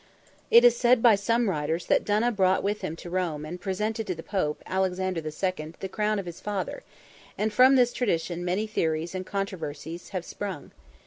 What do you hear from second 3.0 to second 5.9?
Rome and presented to the Pope, Alexander II., the